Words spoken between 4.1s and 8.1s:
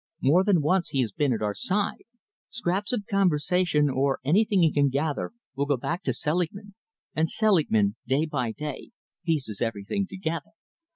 anything he can gather, will go back to Selingman, and Selingman